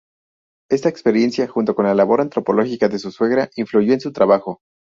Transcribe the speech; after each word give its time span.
Esta 0.71 0.89
experiencia, 0.89 1.47
junto 1.47 1.75
con 1.75 1.85
la 1.85 1.93
labor 1.93 2.21
antropológica 2.21 2.89
de 2.89 2.97
su 2.97 3.11
suegra, 3.11 3.51
influyó 3.55 3.93
en 3.93 3.99
su 4.01 4.11
trabajo. 4.11 4.61